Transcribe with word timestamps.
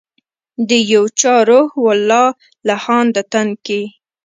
د 0.69 0.71
یو 0.93 1.03
چا 1.19 1.35
روح 1.49 1.69
و 1.83 1.87
لا 2.09 2.25
لهانده 2.67 3.23
تن 3.31 3.47
کي 3.65 3.81